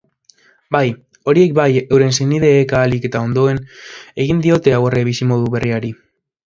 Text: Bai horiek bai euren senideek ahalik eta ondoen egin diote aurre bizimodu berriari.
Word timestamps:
Bai 0.75 0.79
horiek 1.33 1.53
bai 1.59 1.67
euren 1.81 2.17
senideek 2.19 2.73
ahalik 2.79 3.07
eta 3.13 3.23
ondoen 3.29 3.63
egin 4.25 4.45
diote 4.49 4.79
aurre 4.83 5.09
bizimodu 5.13 5.55
berriari. 5.59 5.99